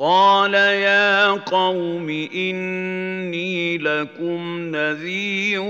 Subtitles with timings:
[0.00, 5.62] قال يا قوم إني لكم نذير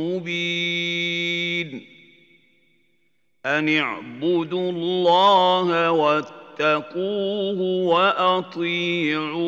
[0.00, 1.86] مبين.
[3.46, 9.38] أن اعبدوا الله واتقوه وأطيعون.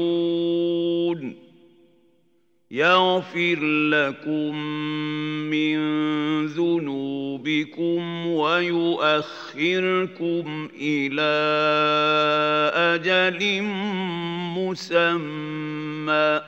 [2.71, 3.59] يغفر
[3.91, 4.57] لكم
[5.51, 5.77] من
[6.47, 9.59] ذنوبكم ويؤخركم
[10.81, 11.31] إلى
[12.75, 13.63] أجل
[14.57, 16.41] مسمى.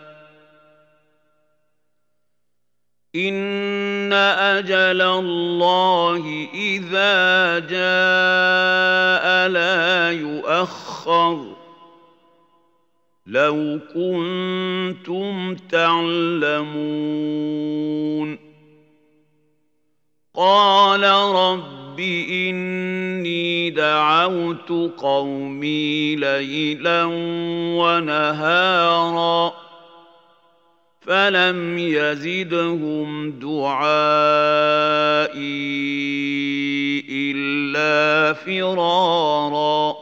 [3.16, 11.61] إن أجل الله إذا جاء لا يؤخر.
[13.32, 16.78] لو كنتم تعلمون.
[20.34, 27.04] قال رب إني دعوت قومي ليلا
[27.80, 29.52] ونهارا
[31.00, 33.82] فلم يزدهم دعائي
[37.10, 40.01] إلا فرارا.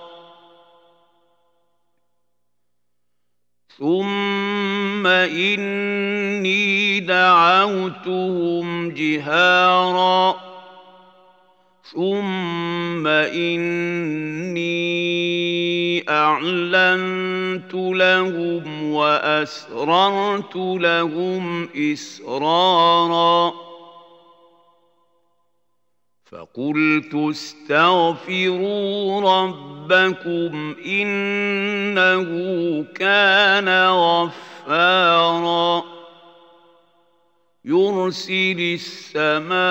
[5.01, 10.35] ثم إني دعوتهم جهارا.
[11.93, 14.59] ثم إني
[16.09, 23.53] أعلنت لهم وأسررت لهم إسرارا.
[26.31, 32.25] فقلت استغفروا ربكم إنه
[32.95, 34.50] كان غفارا.
[37.65, 38.79] يرسل
[39.15, 39.61] السماء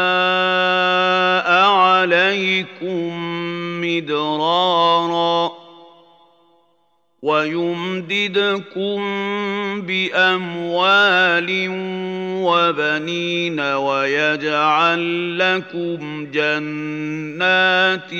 [1.71, 3.11] عليكم
[3.81, 5.53] مدرارا
[7.23, 9.01] ويمددكم
[9.83, 11.67] بأموال
[12.45, 18.13] وبنين ويجعل لكم جنات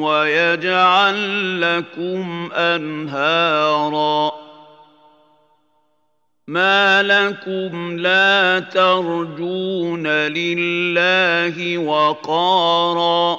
[0.00, 4.45] ويجعل لكم أنهارا.
[6.48, 13.38] ما لكم لا ترجون لله وقارا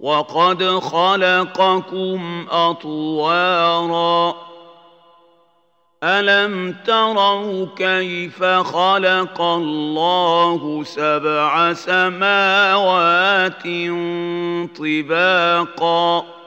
[0.00, 4.36] وقد خلقكم اطوارا
[6.02, 13.62] الم تروا كيف خلق الله سبع سماوات
[14.78, 16.39] طباقا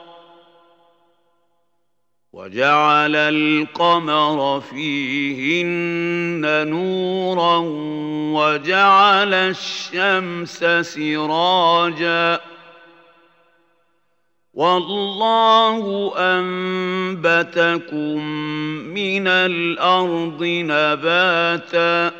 [2.44, 7.56] وجعل القمر فيهن نورا
[8.36, 12.40] وجعل الشمس سراجا.
[14.54, 18.24] والله انبتكم
[18.94, 22.13] من الأرض نباتا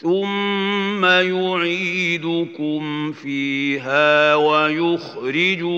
[0.00, 2.82] ثم يعيدكم
[3.12, 5.68] فيها ويخرجكم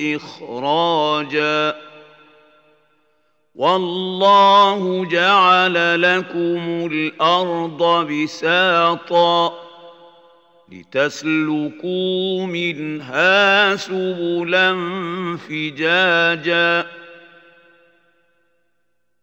[0.00, 1.76] اخراجا
[3.54, 9.52] والله جعل لكم الأرض بساطا
[10.72, 14.76] لتسلكوا منها سبلا
[15.48, 16.99] فجاجا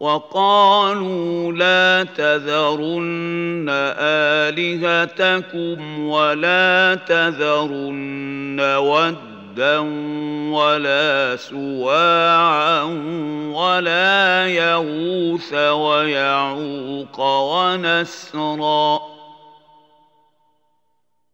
[0.00, 3.66] وقالوا لا تذرن
[4.48, 9.78] آلهتكم ولا تذرن ودا
[10.52, 12.82] ولا سواعا
[13.52, 19.00] ولا يغوث ويعوق ونسرا.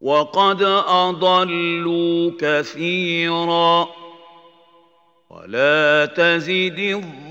[0.01, 4.06] وقد أضلوا كثيرا.
[5.31, 6.79] ولا تزد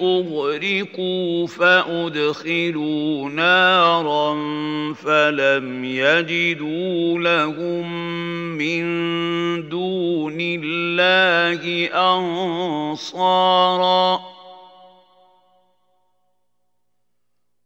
[0.00, 4.34] اغرقوا فادخلوا نارا
[4.94, 7.92] فلم يجدوا لهم
[8.58, 8.84] من
[9.68, 11.90] دون الله
[12.94, 13.54] انصارا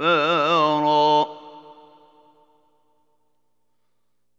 [0.00, 1.26] كفارا.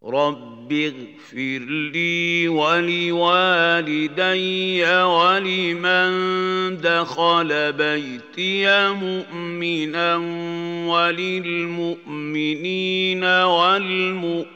[0.04, 4.06] رب اغفر لي ولوالدي
[4.86, 6.12] ولمن
[6.78, 10.16] دخل بيتي مؤمنا
[10.92, 14.56] وللمؤمنين والمؤمنات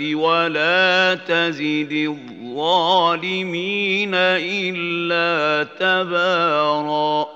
[0.00, 7.35] ولا تزد الظالمين إلا تباراً.